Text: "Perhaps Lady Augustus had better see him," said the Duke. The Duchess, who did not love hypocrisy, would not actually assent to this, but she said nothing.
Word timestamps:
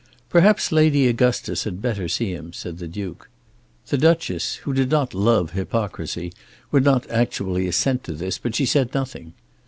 "Perhaps 0.31 0.71
Lady 0.71 1.07
Augustus 1.07 1.63
had 1.63 1.79
better 1.79 2.07
see 2.07 2.31
him," 2.33 2.51
said 2.53 2.79
the 2.79 2.87
Duke. 2.87 3.29
The 3.89 3.99
Duchess, 3.99 4.55
who 4.63 4.73
did 4.73 4.89
not 4.89 5.13
love 5.13 5.51
hypocrisy, 5.51 6.33
would 6.71 6.83
not 6.83 7.07
actually 7.11 7.67
assent 7.67 8.03
to 8.05 8.13
this, 8.13 8.39
but 8.39 8.55
she 8.55 8.65
said 8.65 8.95
nothing. 8.95 9.33